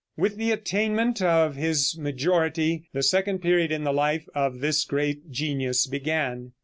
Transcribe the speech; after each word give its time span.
With 0.17 0.37
the 0.37 0.49
attainment 0.49 1.21
of 1.21 1.55
his 1.55 1.95
majority 1.95 2.89
the 2.91 3.03
second 3.03 3.37
period 3.43 3.71
in 3.71 3.83
the 3.83 3.93
life 3.93 4.25
of 4.33 4.59
this 4.59 4.83
great 4.83 5.29
genius 5.29 5.85
began. 5.85 6.53